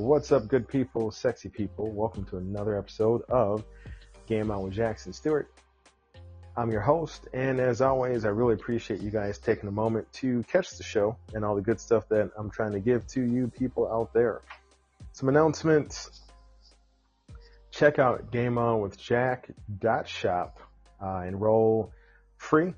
[0.00, 1.90] What's up, good people, sexy people?
[1.90, 3.62] Welcome to another episode of
[4.26, 5.52] Game On with Jackson Stewart.
[6.56, 10.42] I'm your host, and as always, I really appreciate you guys taking a moment to
[10.44, 13.48] catch the show and all the good stuff that I'm trying to give to you
[13.48, 14.40] people out there.
[15.12, 16.22] Some announcements.
[17.70, 20.60] Check out Game On with GameOnWithJack.shop.
[20.98, 21.92] Uh, enroll
[22.38, 22.72] free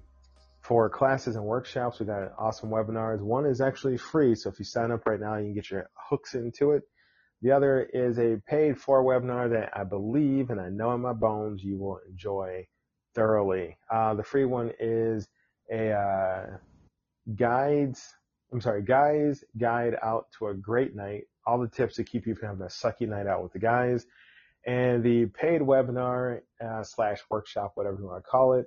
[0.60, 2.00] for classes and workshops.
[2.00, 3.20] We got awesome webinars.
[3.20, 5.88] One is actually free, so if you sign up right now, you can get your
[5.94, 6.82] hooks into it.
[7.42, 11.12] The other is a paid for webinar that I believe and I know in my
[11.12, 12.68] bones you will enjoy
[13.14, 13.76] thoroughly.
[13.90, 15.28] Uh, the free one is
[15.70, 16.46] a uh,
[17.34, 18.14] guides.
[18.52, 21.24] I'm sorry, guys guide out to a great night.
[21.44, 24.06] All the tips to keep you from having a sucky night out with the guys.
[24.64, 28.66] And the paid webinar uh, slash workshop, whatever you want to call it,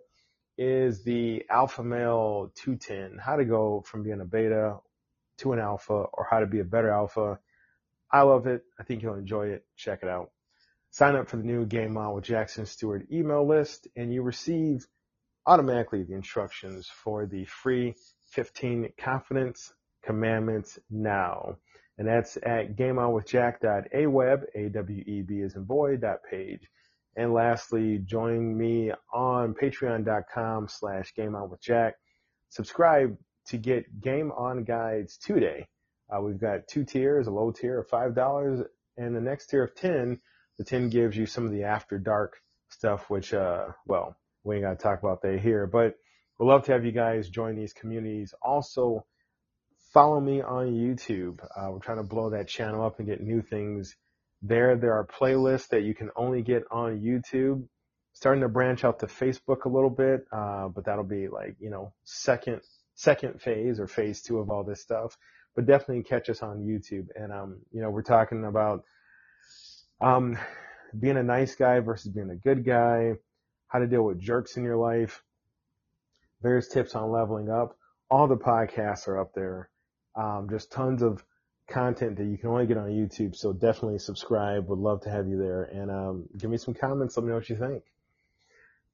[0.57, 4.77] is the Alpha Male 210, how to go from being a beta
[5.37, 7.39] to an alpha or how to be a better alpha.
[8.15, 8.63] I love it.
[8.79, 9.65] I think you'll enjoy it.
[9.75, 10.31] Check it out.
[10.89, 14.87] Sign up for the new Game On with Jackson Stewart email list and you receive
[15.45, 17.93] automatically the instructions for the free
[18.29, 21.57] 15 confidence commandments now.
[21.97, 26.69] And that's at gameonwithjack.aweb, A-W-E-B is in boy, dot page.
[27.17, 31.95] And lastly, join me on patreon.com slash game on with Jack.
[32.47, 33.17] Subscribe
[33.47, 35.67] to get game on guides today.
[36.09, 38.65] Uh, we've got two tiers, a low tier of $5
[38.97, 40.19] and the next tier of 10.
[40.57, 42.37] The 10 gives you some of the after dark
[42.69, 45.95] stuff, which, uh, well, we ain't got to talk about that here, but
[46.39, 48.33] we'd love to have you guys join these communities.
[48.41, 49.05] Also,
[49.93, 51.39] follow me on YouTube.
[51.43, 53.95] Uh, we're trying to blow that channel up and get new things
[54.41, 54.75] there.
[54.77, 57.67] There are playlists that you can only get on YouTube.
[58.13, 61.69] Starting to branch out to Facebook a little bit, uh, but that'll be like, you
[61.69, 62.61] know, second,
[62.93, 65.17] second phase or phase two of all this stuff.
[65.55, 67.07] But definitely catch us on YouTube.
[67.15, 68.83] And, um, you know, we're talking about,
[70.01, 70.37] um,
[70.97, 73.13] being a nice guy versus being a good guy,
[73.67, 75.23] how to deal with jerks in your life,
[76.41, 77.77] various tips on leveling up.
[78.09, 79.69] All the podcasts are up there.
[80.15, 81.23] Um, just tons of
[81.67, 83.35] content that you can only get on YouTube.
[83.35, 84.67] So definitely subscribe.
[84.67, 87.17] Would love to have you there and um, give me some comments.
[87.17, 87.83] Let me know what you think.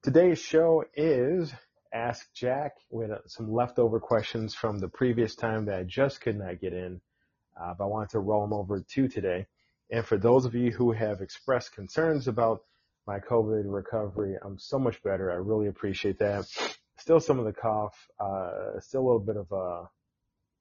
[0.02, 1.52] Today's show is
[1.92, 2.76] Ask Jack.
[2.90, 6.72] We had some leftover questions from the previous time that I just could not get
[6.72, 7.02] in,
[7.60, 9.46] uh, but I wanted to roll them over to today.
[9.90, 12.62] And for those of you who have expressed concerns about
[13.06, 15.30] my COVID recovery, I'm so much better.
[15.30, 16.46] I really appreciate that.
[16.96, 19.90] Still some of the cough, uh, still a little bit of a,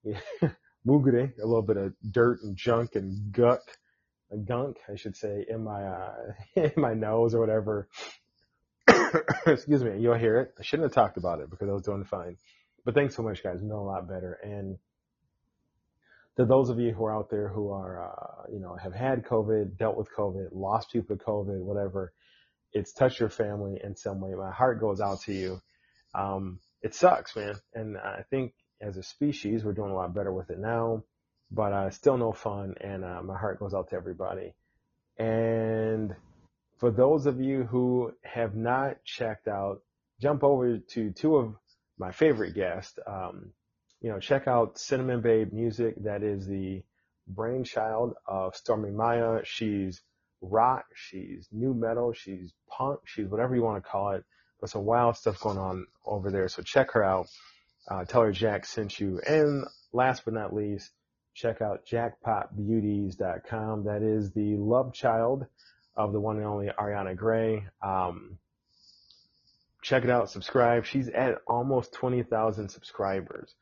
[0.86, 3.62] mugre, a little bit of dirt and junk and guck,
[4.46, 6.13] gunk, I should say, in my, uh,
[6.56, 7.88] in my nose or whatever.
[9.47, 10.00] Excuse me.
[10.00, 10.53] You'll hear it.
[10.59, 12.38] I shouldn't have talked about it because I was doing fine.
[12.85, 13.59] But thanks so much, guys.
[13.62, 14.40] You know a lot better.
[14.44, 14.78] And
[16.38, 19.25] to those of you who are out there who are, uh, you know, have had
[19.25, 22.13] COVID, dealt with COVID, lost people to COVID, whatever,
[22.74, 24.33] it's touched your family in some way.
[24.33, 25.62] My heart goes out to you.
[26.15, 27.56] Um, it sucks, man.
[27.74, 31.04] And I think as a species, we're doing a lot better with it now,
[31.51, 32.75] but uh, still no fun.
[32.80, 34.54] And uh, my heart goes out to everybody.
[35.18, 36.15] And
[36.81, 39.83] for those of you who have not checked out,
[40.19, 41.54] jump over to two of
[42.00, 42.98] my favorite guests.
[43.06, 43.51] Um,
[44.01, 45.94] you know, check out Cinnamon Babe Music.
[46.04, 46.81] That is the
[47.28, 49.42] brainchild of Stormy Maya.
[49.44, 50.01] She's
[50.42, 54.25] rock, she's new metal, she's punk, she's whatever you want to call it.
[54.60, 56.48] But some wild stuff going on over there.
[56.48, 57.27] So check her out.
[57.92, 59.22] Uh, tell her Jack sent you.
[59.27, 60.89] And last but not least,
[61.36, 63.84] check out jackpotbeauties.com.
[63.84, 65.45] That is the love child
[65.95, 67.65] of the one and only Ariana Gray.
[67.81, 68.38] Um,
[69.81, 70.85] check it out, subscribe.
[70.85, 73.53] She's at almost 20,000 subscribers.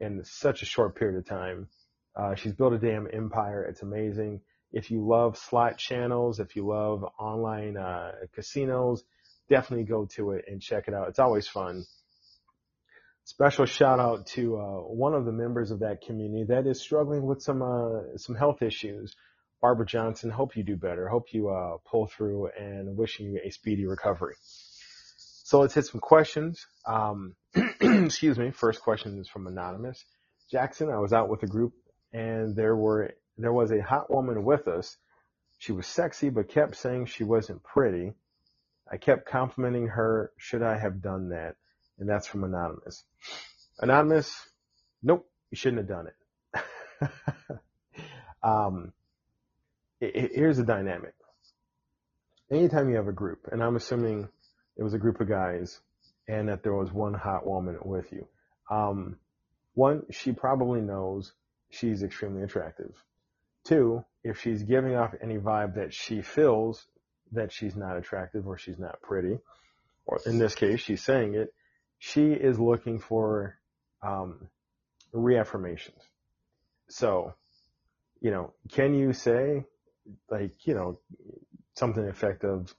[0.00, 1.68] in such a short period of time.
[2.14, 3.64] Uh, she's built a damn empire.
[3.64, 4.40] It's amazing.
[4.72, 9.02] If you love slot channels, if you love online uh, casinos,
[9.48, 11.08] definitely go to it and check it out.
[11.08, 11.84] It's always fun.
[13.24, 17.26] Special shout out to uh, one of the members of that community that is struggling
[17.26, 19.14] with some uh, some health issues.
[19.60, 21.08] Barbara Johnson, hope you do better.
[21.08, 24.36] Hope you uh, pull through and wishing you a speedy recovery.
[24.40, 26.66] So let's hit some questions.
[26.86, 27.34] Um,
[27.80, 28.50] excuse me.
[28.50, 30.04] First question is from anonymous.
[30.50, 31.72] Jackson, I was out with a group
[32.12, 34.96] and there were there was a hot woman with us.
[35.58, 38.12] She was sexy but kept saying she wasn't pretty.
[38.90, 40.32] I kept complimenting her.
[40.38, 41.56] Should I have done that?
[41.98, 43.04] And that's from anonymous.
[43.80, 44.34] Anonymous,
[45.02, 47.10] nope, you shouldn't have done it.
[48.42, 48.92] um,
[50.00, 51.14] here's the dynamic.
[52.50, 54.28] Anytime you have a group, and I'm assuming
[54.76, 55.80] it was a group of guys,
[56.26, 58.26] and that there was one hot woman with you.
[58.70, 59.16] Um,
[59.74, 61.32] one, she probably knows
[61.70, 62.94] she's extremely attractive.
[63.64, 66.86] Two, if she's giving off any vibe that she feels
[67.32, 69.38] that she's not attractive or she's not pretty,
[70.06, 71.52] or in this case, she's saying it,
[71.98, 73.58] she is looking for
[74.02, 74.48] um,
[75.14, 76.00] reaffirmations.
[76.88, 77.34] So,
[78.20, 79.64] you know, can you say,
[80.30, 80.98] like, you know,
[81.74, 82.74] something effective?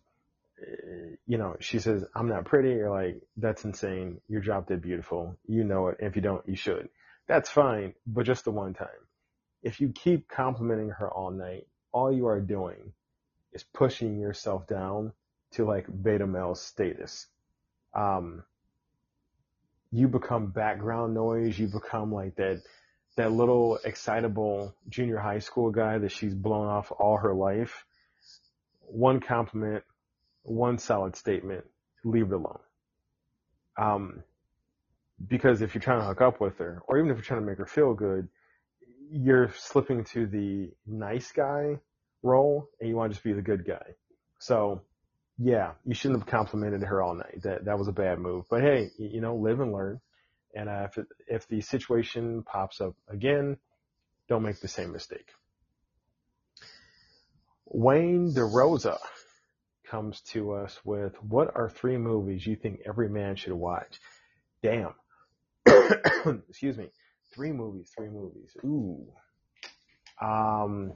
[1.26, 2.70] You know, she says, I'm not pretty.
[2.72, 4.20] You're like, that's insane.
[4.28, 5.38] Your job did beautiful.
[5.48, 5.98] You know it.
[6.00, 6.90] If you don't, you should.
[7.28, 8.88] That's fine, but just the one time.
[9.62, 12.94] If you keep complimenting her all night, all you are doing
[13.54, 15.14] is pushing yourself down
[15.52, 17.28] to like beta male status.
[17.94, 18.44] Um,
[19.92, 21.58] you become background noise.
[21.58, 22.62] You become like that,
[23.20, 27.84] that little excitable junior high school guy that she's blown off all her life.
[28.80, 29.84] One compliment,
[30.44, 31.66] one solid statement,
[32.06, 32.60] leave it alone.
[33.78, 34.24] Um,
[35.28, 37.46] because if you're trying to hook up with her, or even if you're trying to
[37.46, 38.30] make her feel good,
[39.12, 41.78] you're slipping to the nice guy
[42.24, 43.96] role and you want to just be the good guy.
[44.38, 44.84] So
[45.38, 47.42] yeah, you shouldn't have complimented her all night.
[47.44, 48.46] That that was a bad move.
[48.50, 50.00] But hey, you know, live and learn.
[50.60, 53.56] And uh, if if the situation pops up again,
[54.28, 55.32] don't make the same mistake.
[57.66, 58.98] Wayne DeRosa
[59.90, 64.02] comes to us with what are three movies you think every man should watch?
[64.62, 64.96] Damn.
[66.50, 66.90] Excuse me.
[67.34, 68.52] Three movies, three movies.
[68.66, 69.08] Ooh.
[70.22, 70.92] Um,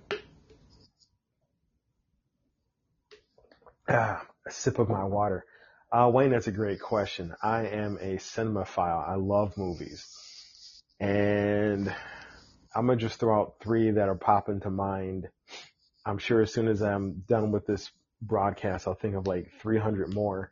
[3.87, 5.45] ah, a sip of my water.
[5.93, 7.35] Uh, Wayne, that's a great question.
[7.43, 9.07] I am a cinemaphile.
[9.07, 10.03] I love movies.
[10.99, 11.93] And
[12.75, 15.29] I'm going to just throw out three that are popping to mind.
[16.03, 17.91] I'm sure as soon as I'm done with this
[18.23, 20.51] broadcast, I'll think of like 300 more.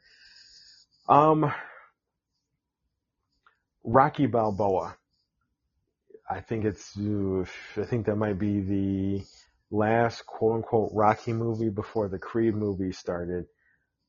[1.09, 1.51] Um,
[3.83, 4.95] Rocky Balboa.
[6.29, 9.23] I think it's, I think that might be the
[9.71, 13.47] last quote unquote Rocky movie before the Creed movie started.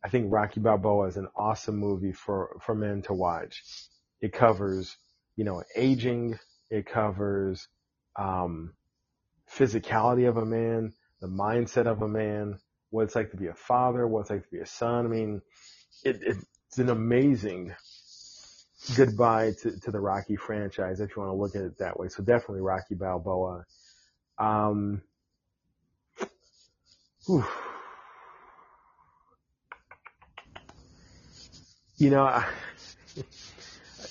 [0.05, 3.63] I think Rocky Balboa is an awesome movie for, for men to watch.
[4.21, 4.97] It covers,
[5.37, 6.39] you know, aging.
[6.71, 7.69] It covers,
[8.17, 8.73] um,
[9.51, 12.59] physicality of a man, the mindset of a man,
[12.91, 15.07] what it's like to be a father, what it's like to be a son.
[15.07, 15.43] I mean,
[16.05, 17.75] it, it's an amazing
[18.97, 22.09] goodbye to, to the Rocky franchise if you want to look at it that way.
[22.09, 23.65] So definitely Rocky Balboa.
[24.39, 25.03] Um.
[32.03, 32.45] You know, I,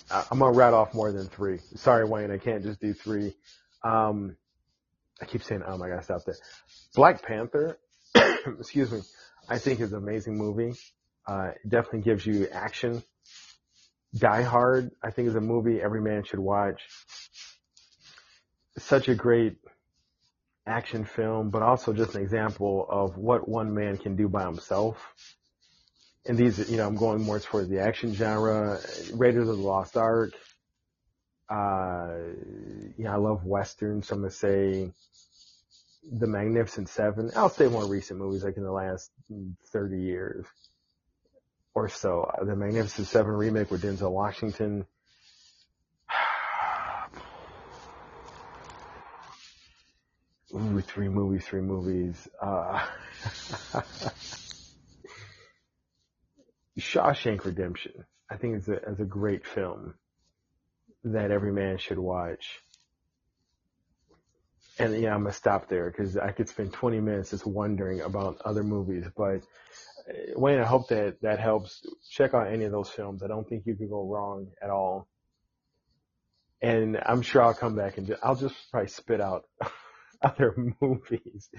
[0.10, 1.60] I'm gonna rat off more than three.
[1.76, 3.34] Sorry, Wayne, I can't just do three.
[3.84, 4.38] Um,
[5.22, 6.38] I keep saying, um, I gotta stop there.
[6.96, 7.78] Black Panther,
[8.60, 9.02] excuse me,
[9.50, 10.72] I think is an amazing movie.
[11.28, 13.04] Uh, it definitely gives you action.
[14.16, 16.80] Die Hard, I think is a movie every man should watch.
[18.78, 19.58] Such a great
[20.66, 24.96] action film, but also just an example of what one man can do by himself
[26.26, 28.80] and these, you know, I'm going more towards the action genre.
[29.14, 30.34] Raiders of the Lost Ark.
[31.50, 32.14] Uh,
[32.98, 34.08] you know, I love westerns.
[34.08, 34.92] So I'm gonna say
[36.12, 37.32] The Magnificent Seven.
[37.36, 39.10] I'll say more recent movies, like in the last
[39.72, 40.46] 30 years
[41.74, 42.24] or so.
[42.24, 44.86] Uh, the Magnificent Seven remake with Denzel Washington.
[50.54, 52.28] Ooh, three movies, three movies.
[52.40, 52.86] Uh,
[56.80, 59.96] Shawshank Redemption, I think is a, is a great film
[61.04, 62.62] that every man should watch.
[64.80, 68.42] And yeah, I'm gonna stop there because I could spend 20 minutes just wondering about
[68.46, 69.06] other movies.
[69.16, 69.44] But
[70.10, 71.86] uh, Wayne, I hope that that helps.
[72.10, 73.22] Check out any of those films.
[73.24, 75.08] I don't think you could go wrong at all.
[76.62, 79.46] and I'm sure I'll come back and just, I'll just probably spit out
[80.22, 81.50] other movies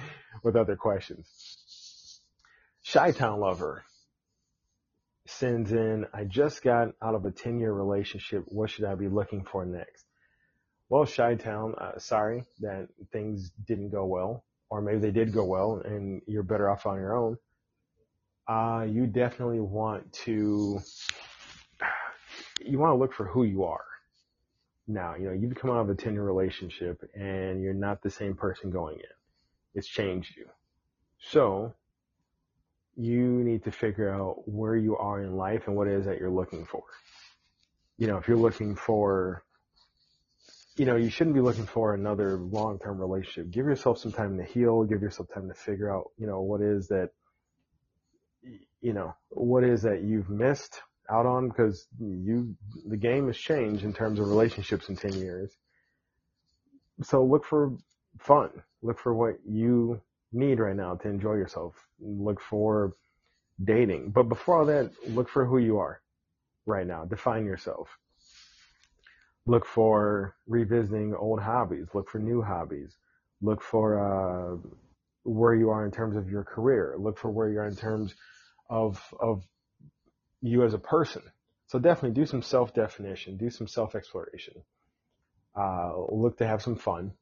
[0.42, 2.20] with other questions.
[2.90, 3.84] Chi-Town Lover
[5.32, 8.44] sends in, I just got out of a 10 year relationship.
[8.46, 10.04] What should I be looking for next?
[10.88, 15.82] Well, Chi-Town, uh, sorry that things didn't go well, or maybe they did go well
[15.84, 17.38] and you're better off on your own.
[18.46, 20.80] Uh, you definitely want to,
[22.64, 23.84] you want to look for who you are
[24.86, 25.14] now.
[25.14, 28.34] You know, you've come out of a 10 year relationship and you're not the same
[28.34, 29.14] person going in.
[29.74, 30.46] It's changed you.
[31.20, 31.74] So
[32.96, 36.18] you need to figure out where you are in life and what it is that
[36.18, 36.82] you're looking for.
[37.98, 39.44] You know, if you're looking for,
[40.76, 43.50] you know, you shouldn't be looking for another long-term relationship.
[43.50, 44.84] Give yourself some time to heal.
[44.84, 47.10] Give yourself time to figure out, you know, what is that,
[48.80, 50.80] you know, what is that you've missed
[51.10, 52.56] out on because you,
[52.88, 55.52] the game has changed in terms of relationships in 10 years.
[57.02, 57.76] So look for
[58.18, 58.50] fun.
[58.82, 60.00] Look for what you
[60.32, 61.74] need right now to enjoy yourself.
[62.00, 62.94] Look for
[63.62, 64.10] dating.
[64.10, 66.00] But before all that, look for who you are
[66.66, 67.04] right now.
[67.04, 67.88] Define yourself.
[69.46, 71.88] Look for revisiting old hobbies.
[71.94, 72.96] Look for new hobbies.
[73.40, 74.68] Look for uh,
[75.24, 76.94] where you are in terms of your career.
[76.98, 78.14] Look for where you are in terms
[78.70, 79.44] of of
[80.40, 81.22] you as a person.
[81.66, 83.36] So definitely do some self definition.
[83.36, 84.54] Do some self exploration.
[85.56, 87.12] Uh, look to have some fun.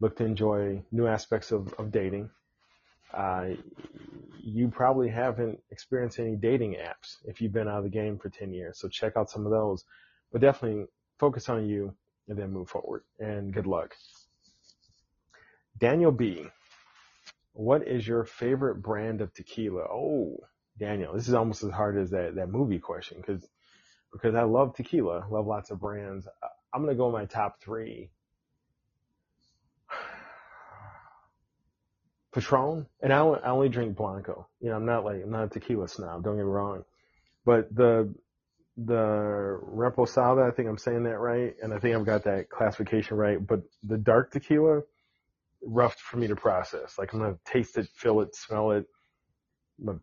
[0.00, 2.30] Look to enjoy new aspects of, of dating
[3.16, 3.54] uh,
[4.42, 8.28] you probably haven't experienced any dating apps if you've been out of the game for
[8.28, 8.78] 10 years.
[8.78, 9.84] So check out some of those,
[10.32, 10.86] but definitely
[11.18, 11.94] focus on you
[12.28, 13.94] and then move forward and good luck.
[15.78, 16.46] Daniel B.
[17.52, 19.82] What is your favorite brand of tequila?
[19.82, 20.38] Oh,
[20.78, 23.46] Daniel, this is almost as hard as that, that movie question because,
[24.12, 26.26] because I love tequila, love lots of brands.
[26.72, 28.10] I'm going to go my top three
[32.34, 34.48] Patron, and I, I only drink Blanco.
[34.60, 36.24] You know, I'm not like I'm not a tequila snob.
[36.24, 36.84] Don't get me wrong,
[37.44, 38.12] but the
[38.76, 43.16] the Reposada, I think I'm saying that right, and I think I've got that classification
[43.16, 43.44] right.
[43.44, 44.82] But the dark tequila,
[45.62, 46.98] rough for me to process.
[46.98, 48.86] Like I'm gonna taste it, feel it, smell it,
[49.78, 50.00] I'm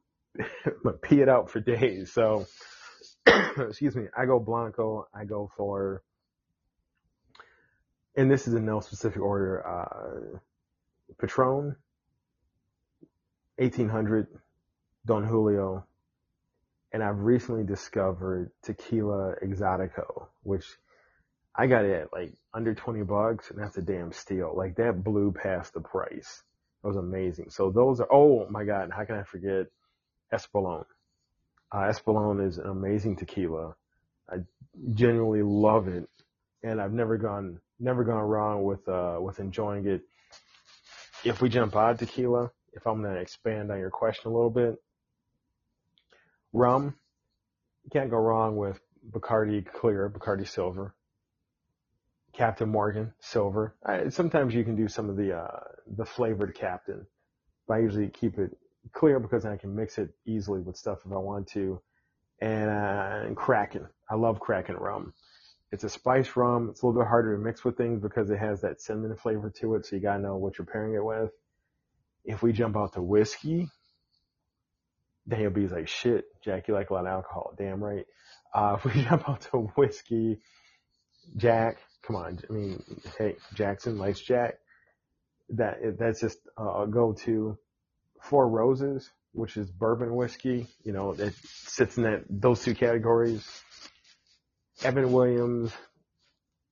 [0.83, 2.13] gonna pee it out for days.
[2.13, 2.47] So,
[3.57, 5.07] excuse me, I go Blanco.
[5.13, 6.01] I go for,
[8.15, 9.67] and this is in no specific order.
[9.67, 10.37] Uh,
[11.19, 11.75] Patron,
[13.61, 14.25] 1800
[15.05, 15.85] Don Julio,
[16.91, 20.65] and I've recently discovered Tequila Exotico, which
[21.55, 24.51] I got it at like under 20 bucks, and that's a damn steal.
[24.57, 26.41] Like that blew past the price.
[26.83, 27.51] It was amazing.
[27.51, 29.67] So those are, oh my God, how can I forget
[30.33, 30.85] Espolon?
[31.71, 33.75] Uh, Espolon is an amazing tequila.
[34.27, 34.37] I
[34.95, 36.09] genuinely love it,
[36.63, 40.01] and I've never gone, never gone wrong with, uh, with enjoying it.
[41.23, 44.49] If we jump out tequila, if I'm going to expand on your question a little
[44.49, 44.75] bit,
[46.53, 46.95] rum,
[47.83, 48.79] you can't go wrong with
[49.11, 50.95] Bacardi Clear, Bacardi Silver,
[52.33, 53.75] Captain Morgan Silver.
[53.85, 55.59] I, sometimes you can do some of the uh,
[55.97, 57.05] the flavored Captain,
[57.67, 58.57] but I usually keep it
[58.93, 61.81] clear because I can mix it easily with stuff if I want to.
[62.39, 65.13] And, uh, and Kraken, I love Kraken rum.
[65.71, 66.69] It's a spice rum.
[66.71, 69.49] It's a little bit harder to mix with things because it has that cinnamon flavor
[69.59, 71.31] to it, so you gotta know what you're pairing it with.
[72.23, 73.69] If we jump out to whiskey,
[75.25, 77.53] then he'll be like, shit, Jack, you like a lot of alcohol.
[77.57, 78.05] Damn right.
[78.53, 80.39] Uh, if we jump out to whiskey,
[81.37, 82.39] Jack, come on.
[82.49, 82.83] I mean,
[83.17, 84.55] hey, Jackson likes Jack.
[85.49, 87.57] That, that's just a go-to.
[88.21, 93.47] Four Roses, which is bourbon whiskey, you know, that sits in that, those two categories.
[94.83, 95.71] Evan Williams,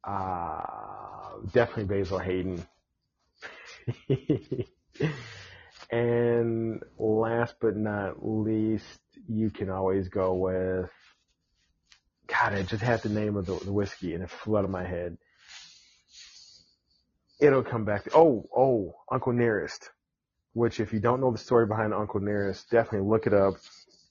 [0.04, 0.62] uh,
[1.52, 2.66] definitely Basil Hayden.
[5.92, 10.92] And last but not least, you can always go with,
[12.28, 14.70] God, I just had the name of the, the whiskey and it flew out of
[14.70, 15.18] my head.
[17.40, 18.04] It'll come back.
[18.04, 19.90] To, oh, oh, Uncle Nearest,
[20.54, 23.56] which if you don't know the story behind Uncle Nearest, definitely look it up.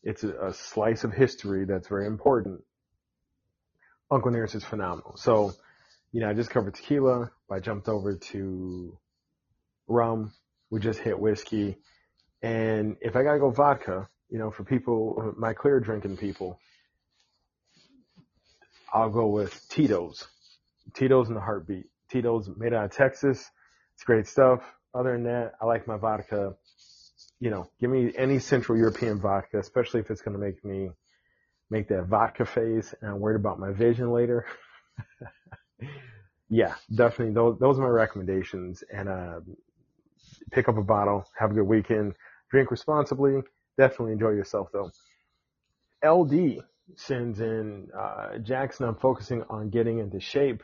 [0.03, 2.63] It's a, a slice of history that's very important.
[4.11, 5.17] Uncle Nearest is phenomenal.
[5.17, 5.53] So,
[6.11, 7.31] you know, I just covered tequila.
[7.51, 8.99] I jumped over to
[9.87, 10.33] rum,
[10.71, 11.77] we just hit whiskey.
[12.43, 16.59] And if I gotta go vodka, you know, for people, my clear drinking people,
[18.93, 20.27] I'll go with Tito's.
[20.95, 21.87] Tito's in the heartbeat.
[22.11, 23.51] Tito's made out of Texas.
[23.95, 24.63] It's great stuff.
[24.95, 26.55] Other than that, I like my vodka.
[27.41, 30.91] You know, give me any Central European vodka, especially if it's going to make me
[31.71, 34.47] make that vodka face and I'm worried about my vision later.
[36.49, 37.35] yeah, definitely.
[37.35, 38.83] Those, those are my recommendations.
[38.91, 39.41] And, uh,
[40.51, 42.15] pick up a bottle, have a good weekend,
[42.51, 43.41] drink responsibly.
[43.77, 44.91] Definitely enjoy yourself though.
[46.05, 46.61] LD
[46.97, 50.63] sends in, uh, Jackson, I'm focusing on getting into shape.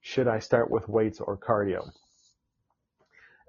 [0.00, 1.90] Should I start with weights or cardio?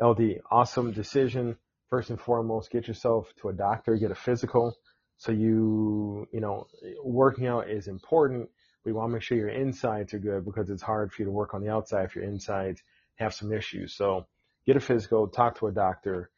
[0.01, 1.57] LD, awesome decision.
[1.89, 4.75] First and foremost, get yourself to a doctor, get a physical.
[5.17, 6.67] So you, you know,
[7.03, 8.49] working out is important.
[8.83, 11.31] We want to make sure your insides are good because it's hard for you to
[11.31, 12.81] work on the outside if your insides
[13.15, 13.93] have some issues.
[13.93, 14.25] So
[14.65, 16.29] get a physical, talk to a doctor.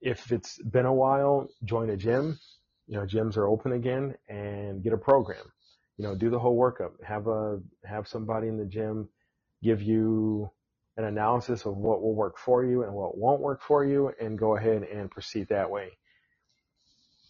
[0.00, 2.38] If it's been a while, join a gym.
[2.86, 5.44] You know, gyms are open again and get a program.
[5.96, 6.92] You know, do the whole workup.
[7.06, 9.08] Have a, have somebody in the gym
[9.62, 10.50] give you
[10.96, 14.38] an analysis of what will work for you and what won't work for you and
[14.38, 15.90] go ahead and proceed that way.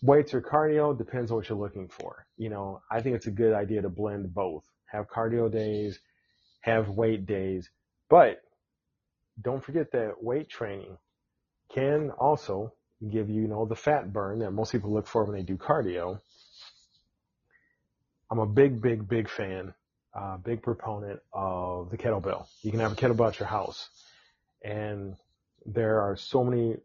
[0.03, 2.27] Weights or cardio depends on what you're looking for.
[2.37, 4.65] You know, I think it's a good idea to blend both.
[4.87, 5.99] Have cardio days,
[6.63, 7.69] have weight days,
[8.09, 8.41] but
[9.43, 10.97] don't forget that weight training
[11.75, 12.73] can also
[13.11, 15.57] give you, you know, the fat burn that most people look for when they do
[15.57, 16.21] cardio.
[18.31, 19.75] I'm a big, big, big fan,
[20.15, 22.47] uh, big proponent of the kettlebell.
[22.63, 23.89] You can have a kettlebell at your house
[24.63, 25.17] and
[25.65, 26.77] there are so many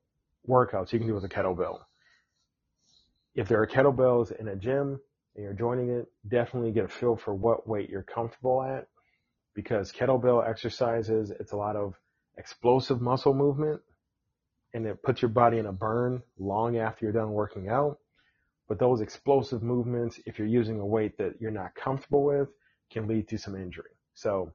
[0.47, 1.79] workouts you can do with a kettlebell.
[3.33, 4.99] If there are kettlebells in a gym
[5.35, 8.87] and you're joining it, definitely get a feel for what weight you're comfortable at
[9.53, 11.95] because kettlebell exercises, it's a lot of
[12.37, 13.81] explosive muscle movement
[14.73, 17.99] and it puts your body in a burn long after you're done working out.
[18.67, 22.49] But those explosive movements, if you're using a weight that you're not comfortable with,
[22.91, 23.91] can lead to some injury.
[24.15, 24.51] So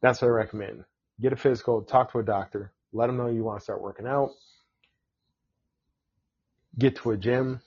[0.00, 0.84] that's what I recommend.
[1.20, 4.06] Get a physical, talk to a doctor, let them know you want to start working
[4.06, 4.30] out,
[6.78, 7.60] get to a gym,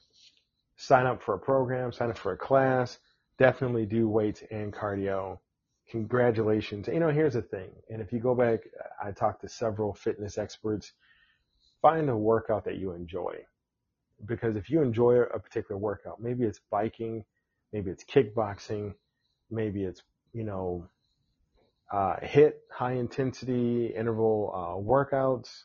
[0.77, 2.97] sign up for a program, sign up for a class,
[3.38, 5.39] definitely do weights and cardio
[5.89, 6.87] congratulations.
[6.87, 7.69] You know, here's the thing.
[7.89, 8.61] And if you go back,
[9.03, 10.93] I talked to several fitness experts.
[11.81, 13.35] Find a workout that you enjoy.
[14.25, 17.25] Because if you enjoy a particular workout, maybe it's biking,
[17.73, 18.93] maybe it's kickboxing,
[19.51, 20.01] maybe it's,
[20.33, 20.87] you know,
[21.91, 25.63] uh, HIIT high intensity interval uh, workouts.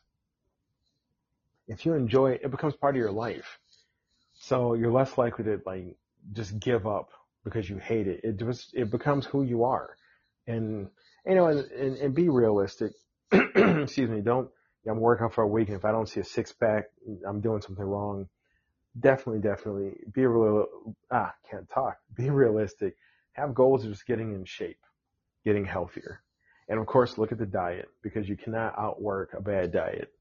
[1.68, 3.58] If you enjoy it, it becomes part of your life.
[4.34, 5.96] So you're less likely to like
[6.32, 7.10] just give up
[7.44, 8.20] because you hate it.
[8.24, 9.96] It just, it becomes who you are
[10.46, 10.88] and
[11.26, 12.92] you know, and, and, and be realistic.
[13.32, 14.20] Excuse me.
[14.20, 14.48] Don't.
[14.88, 16.84] I'm working for a week, and if I don't see a six pack,
[17.26, 18.28] I'm doing something wrong.
[18.98, 20.66] Definitely, definitely be real.
[21.10, 21.98] Ah, can't talk.
[22.16, 22.96] Be realistic.
[23.32, 24.80] Have goals of just getting in shape,
[25.44, 26.22] getting healthier,
[26.68, 30.12] and of course, look at the diet because you cannot outwork a bad diet.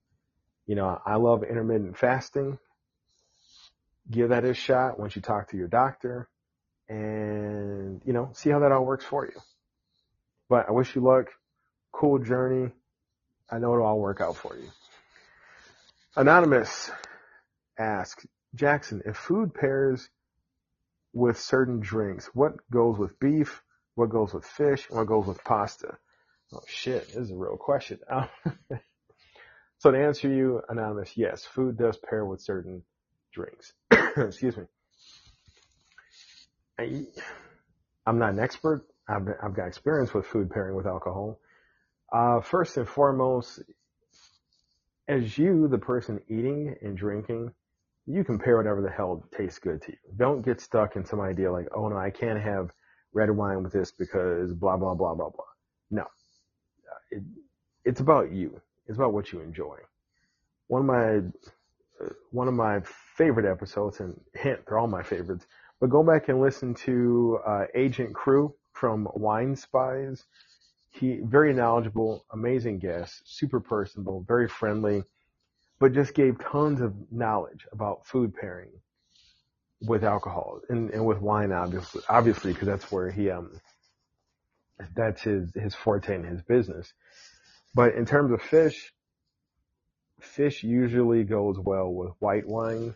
[0.67, 2.60] You know, I love intermittent fasting.
[4.12, 6.29] Give that a shot once you talk to your doctor,
[6.88, 9.39] and you know, see how that all works for you.
[10.49, 11.27] But I wish you luck.
[11.91, 12.71] Cool journey.
[13.49, 14.69] I know it'll all work out for you.
[16.15, 16.91] Anonymous
[17.77, 20.09] asks, Jackson, if food pairs
[21.13, 23.62] with certain drinks, what goes with beef?
[23.95, 24.89] What goes with fish?
[24.89, 25.97] What goes with pasta?
[26.53, 27.99] Oh shit, this is a real question.
[29.77, 32.83] so to answer you, Anonymous, yes, food does pair with certain
[33.33, 33.73] drinks.
[34.17, 34.63] Excuse me.
[36.79, 37.05] I,
[38.05, 38.85] I'm not an expert.
[39.10, 41.39] I've, I've got experience with food pairing with alcohol.
[42.13, 43.62] Uh, first and foremost,
[45.08, 47.52] as you, the person eating and drinking,
[48.06, 49.98] you can pair whatever the hell tastes good to you.
[50.15, 52.72] Don't get stuck in some idea like, oh no, I can't have
[53.13, 55.45] red wine with this because blah, blah, blah, blah, blah.
[55.89, 56.04] No.
[56.04, 56.06] Uh,
[57.12, 57.24] it,
[57.86, 58.62] it's about you.
[58.88, 59.78] It's about what you enjoy.
[60.67, 61.17] One of my,
[62.06, 62.82] uh, one of my
[63.17, 65.45] favorite episodes, and hint, they're all my favorites,
[65.80, 70.24] but go back and listen to, uh, Agent Crew from Wine Spies.
[70.92, 75.04] He very knowledgeable, amazing guest, super personable, very friendly,
[75.80, 78.72] but just gave tons of knowledge about food pairing
[79.82, 83.52] with alcohol and, and with wine, obviously, obviously, because that's where he um
[84.96, 86.92] that's his his forte in his business.
[87.76, 88.92] But in terms of fish,
[90.22, 92.96] fish usually goes well with white wine.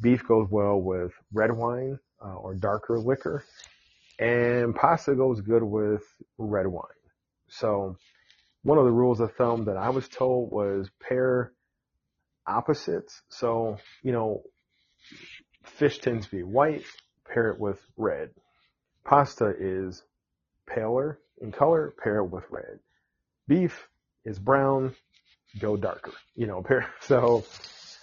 [0.00, 3.44] Beef goes well with red wine uh, or darker liquor.
[4.18, 6.02] And pasta goes good with
[6.38, 6.84] red wine.
[7.48, 7.96] So
[8.62, 11.52] one of the rules of thumb that I was told was pair
[12.46, 13.22] opposites.
[13.28, 14.42] So, you know,
[15.64, 16.84] fish tends to be white,
[17.32, 18.30] pair it with red.
[19.04, 20.02] Pasta is
[20.66, 22.78] paler in color, pair it with red.
[23.46, 23.88] Beef
[24.24, 24.94] is brown,
[25.58, 26.88] go darker, you know, pair.
[27.00, 27.44] So,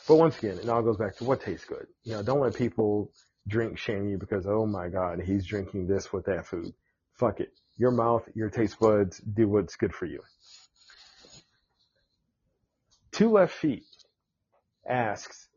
[0.08, 1.88] but once again, it all goes back to what tastes good.
[2.04, 3.12] You know, don't let people
[3.47, 6.73] drink shame you because, oh my God, he's drinking this with that food.
[7.13, 7.53] Fuck it.
[7.77, 10.21] your mouth, your taste buds, do what's good for you.
[13.12, 13.84] Two Left Feet
[14.88, 15.47] asks,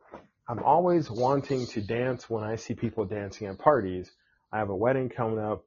[0.48, 4.10] I'm always wanting to dance when I see people dancing at parties.
[4.52, 5.64] I have a wedding coming up.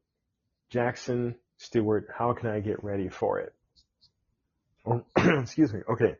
[0.69, 3.53] Jackson Stewart, how can I get ready for it?
[4.85, 5.03] Oh,
[5.41, 5.81] excuse me.
[5.89, 6.15] Okay.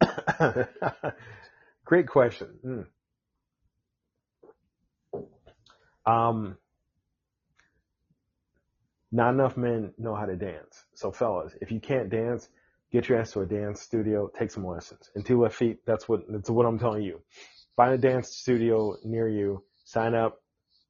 [1.84, 2.48] Great question.
[2.64, 2.86] Mm.
[6.06, 6.56] Um,
[9.12, 10.84] not enough men know how to dance.
[10.94, 12.48] So fellas, if you can't dance,
[12.92, 15.10] get your ass to a dance studio, take some lessons.
[15.14, 17.20] And two left feet, that's what, that's what I'm telling you.
[17.76, 20.42] Find a dance studio near you, sign up,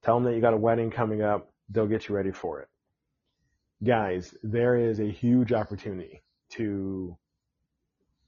[0.03, 2.69] tell them that you got a wedding coming up, they'll get you ready for it.
[3.83, 7.17] Guys, there is a huge opportunity to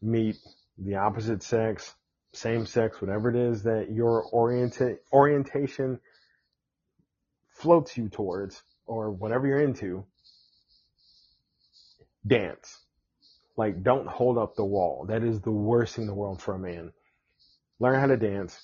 [0.01, 0.37] meet
[0.79, 1.95] the opposite sex,
[2.33, 6.01] same sex, whatever it is that your orienta- orientation
[7.63, 10.05] floats you towards or whatever you're into,
[12.27, 12.79] dance.
[13.57, 15.07] Like, don't hold up the wall.
[15.09, 16.93] That is the worst thing in the world for a man.
[17.79, 18.59] Learn how to dance.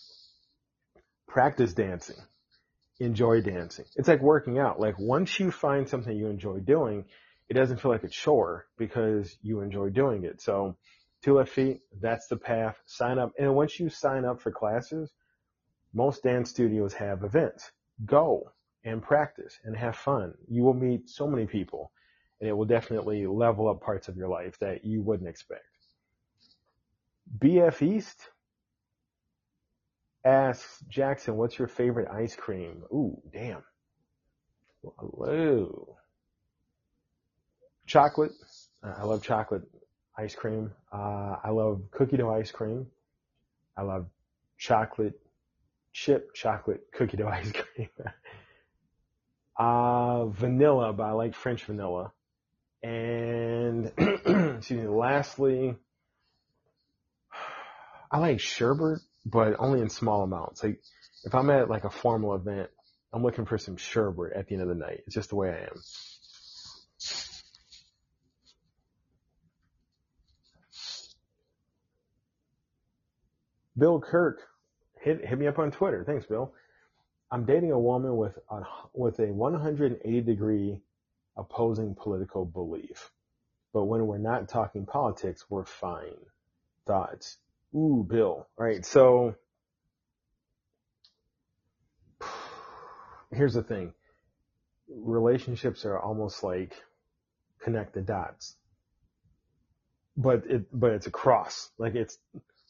[1.29, 2.17] Practice dancing.
[2.99, 3.85] Enjoy dancing.
[3.97, 4.81] It's like working out.
[4.81, 7.05] Like, once you find something you enjoy doing,
[7.49, 10.41] it doesn't feel like a chore because you enjoy doing it.
[10.41, 10.77] So,
[11.23, 12.77] two left feet, that's the path.
[12.87, 13.33] Sign up.
[13.39, 15.13] And once you sign up for classes,
[15.93, 17.71] most dance studios have events.
[18.05, 18.53] Go
[18.85, 20.35] and practice and have fun.
[20.49, 21.93] You will meet so many people
[22.41, 25.65] and it will definitely level up parts of your life that you wouldn't expect.
[27.39, 28.31] BF East
[30.25, 32.83] asks Jackson, what's your favorite ice cream?
[32.93, 33.63] Ooh, damn.
[34.99, 35.97] Hello.
[37.87, 38.33] Chocolate.
[38.83, 39.63] I love chocolate
[40.17, 40.71] ice cream.
[40.93, 42.87] Uh, I love cookie dough ice cream.
[43.77, 44.07] I love
[44.59, 45.19] chocolate
[45.93, 47.89] chip chocolate cookie dough ice cream.
[49.59, 52.13] Uh, vanilla, but I like French vanilla.
[52.83, 55.77] And excuse me, lastly,
[58.11, 60.63] I like sherbet, but only in small amounts.
[60.63, 60.81] Like
[61.25, 62.71] if I'm at like a formal event,
[63.13, 65.03] I'm looking for some sherbet at the end of the night.
[65.07, 65.83] It's just the way I am.
[73.77, 74.41] Bill Kirk,
[75.01, 76.05] hit hit me up on Twitter.
[76.05, 76.53] Thanks, Bill.
[77.31, 78.63] I'm dating a woman with a,
[78.95, 80.81] with a 180 degree
[81.37, 83.11] opposing political belief.
[83.73, 86.17] But when we're not talking politics, we're fine.
[86.87, 87.37] Thoughts.
[87.75, 88.47] Ooh, Bill.
[88.59, 88.85] All right.
[88.85, 89.35] So
[93.31, 93.93] here's the thing.
[94.89, 96.75] Relationships are almost like
[97.61, 98.57] connect the dots.
[100.17, 101.71] But it, but it's a cross.
[101.79, 102.19] Like it's,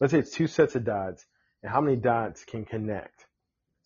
[0.01, 1.25] let's say it's two sets of dots
[1.62, 3.25] and how many dots can connect?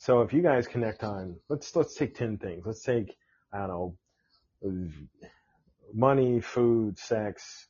[0.02, 2.64] So if you guys connect on, let's, let's take 10 things.
[2.66, 3.16] Let's take,
[3.52, 4.88] I don't know,
[5.94, 7.68] money, food, sex,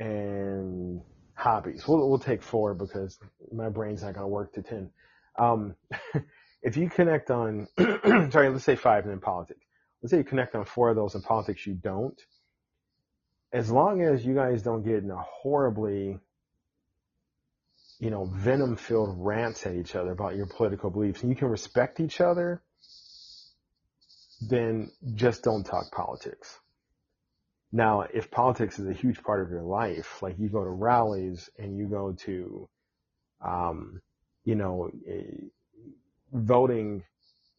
[0.00, 1.00] and
[1.34, 1.86] hobbies.
[1.86, 3.16] We'll, we'll take four because
[3.52, 4.90] my brain's not to work to 10.
[5.38, 5.76] Um,
[6.64, 9.64] if you connect on, sorry, let's say five and then politics.
[10.02, 12.20] Let's say you connect on four of those in politics you don't.
[13.52, 16.18] As long as you guys don't get in a horribly,
[18.00, 21.48] you know, venom filled rants at each other about your political beliefs and you can
[21.48, 22.62] respect each other,
[24.40, 26.58] then just don't talk politics.
[27.72, 31.50] Now, if politics is a huge part of your life, like you go to rallies
[31.58, 32.68] and you go to,
[33.46, 34.00] um,
[34.44, 34.90] you know,
[36.32, 37.04] voting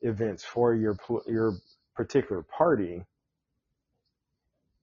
[0.01, 1.53] events for your your
[1.95, 3.05] particular party,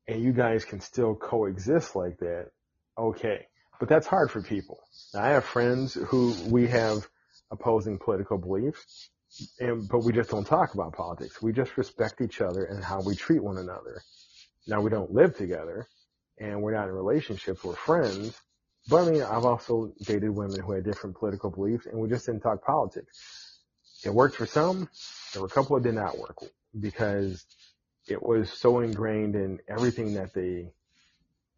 [0.06, 2.50] and you guys can still coexist like that,
[2.96, 3.48] okay.
[3.78, 4.80] But that's hard for people.
[5.14, 7.06] I have friends who we have
[7.50, 9.10] opposing political beliefs,
[9.60, 11.40] and, but we just don't talk about politics.
[11.40, 14.02] We just respect each other and how we treat one another.
[14.66, 15.86] Now we don't live together
[16.38, 17.64] and we're not in relationships.
[17.64, 18.40] We're friends.
[18.88, 22.26] But I mean, I've also dated women who had different political beliefs and we just
[22.26, 23.60] didn't talk politics.
[24.04, 24.88] It worked for some.
[25.32, 26.38] There were a couple that did not work
[26.78, 27.44] because
[28.06, 30.68] it was so ingrained in everything that they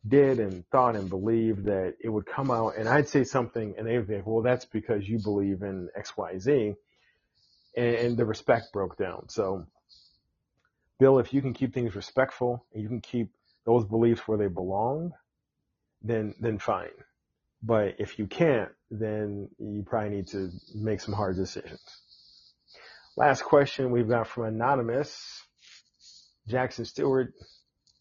[0.06, 3.86] did and thought and believed that it would come out and I'd say something and
[3.86, 6.74] they'd like, well, that's because you believe in X, Y, Z
[7.76, 9.28] and, and the respect broke down.
[9.28, 9.66] So,
[10.98, 13.30] Bill, if you can keep things respectful and you can keep
[13.66, 15.12] those beliefs where they belong,
[16.02, 16.88] then then fine.
[17.62, 21.82] But if you can't, then you probably need to make some hard decisions.
[23.16, 25.42] Last question we've got from Anonymous.
[26.48, 27.34] Jackson Stewart,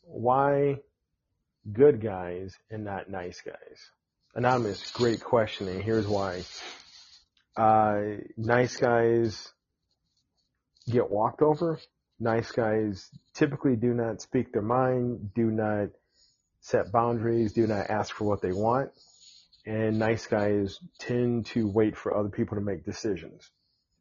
[0.03, 0.77] why
[1.71, 3.91] good guys and not nice guys?
[4.35, 6.43] Anonymous, great question, and here's why.
[7.57, 9.51] Uh, nice guys
[10.87, 11.79] get walked over
[12.19, 15.89] Nice guys typically do not speak their mind, do not
[16.59, 18.91] set boundaries, do not ask for what they want.
[19.65, 23.49] And nice guys tend to wait for other people to make decisions.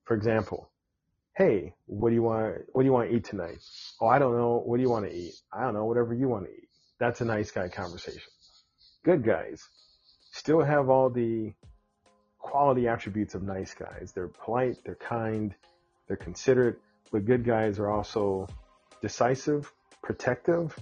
[0.05, 0.69] For example,
[1.37, 3.59] hey, what do you want, what do you want to eat tonight?
[4.01, 4.63] Oh, I don't know.
[4.65, 5.35] What do you want to eat?
[5.53, 5.85] I don't know.
[5.85, 6.68] Whatever you want to eat.
[6.99, 8.31] That's a nice guy conversation.
[9.05, 9.69] Good guys
[10.33, 11.53] still have all the
[12.39, 14.13] quality attributes of nice guys.
[14.15, 15.55] They're polite, they're kind,
[16.07, 16.79] they're considerate,
[17.11, 18.47] but good guys are also
[19.03, 20.77] decisive, protective,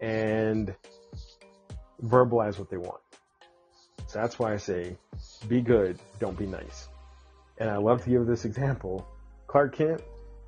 [0.00, 0.74] and
[2.04, 3.00] verbalize what they want.
[4.06, 4.96] So that's why I say
[5.48, 6.88] be good, don't be nice.
[7.58, 9.06] And I love to give this example.
[9.46, 10.02] Clark Kent,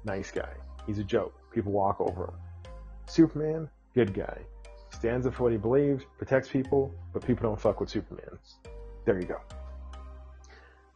[0.05, 0.53] nice guy.
[0.87, 1.35] He's a joke.
[1.53, 2.35] People walk over him.
[3.07, 4.39] Superman, good guy.
[5.05, 8.39] Stands up for what he believes, protects people, but people don't fuck with Superman.
[9.05, 9.37] There you go.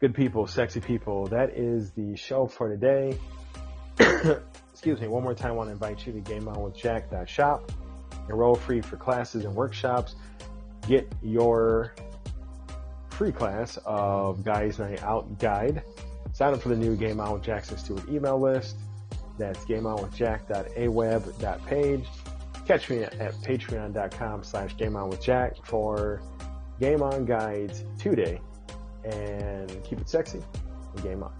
[0.00, 1.26] Good people, sexy people.
[1.26, 3.18] That is the show for today.
[4.72, 5.08] Excuse me.
[5.08, 7.70] One more time, I want to invite you to GameOnWithJack.shop.
[8.30, 10.14] Enroll free for classes and workshops.
[10.86, 11.94] Get your
[13.10, 15.82] free class of Guys Night Out Guide.
[16.32, 18.74] Sign up for the new Game On with Jackson Stewart email list.
[19.36, 22.06] That's gameonwithjack.aweb.page.
[22.68, 26.20] Catch me at, patreon.com slash gameonwithjack for
[26.78, 28.42] Game On guides today.
[29.04, 30.42] And keep it sexy
[30.94, 31.32] and game on.